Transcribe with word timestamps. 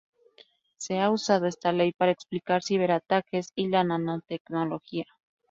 Se 0.77 0.99
ha 0.99 1.11
usado 1.11 1.45
esta 1.45 1.71
ley 1.71 1.91
para 1.91 2.11
explicar 2.11 2.63
ciber-ataques 2.63 3.49
y 3.53 3.67
la 3.67 3.83
nanotecnología. 3.83 5.05